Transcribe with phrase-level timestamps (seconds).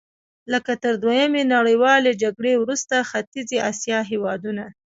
[0.51, 4.63] لکه تر دویمې نړیوالې جګړې وروسته ختیځې اسیا هېوادونه.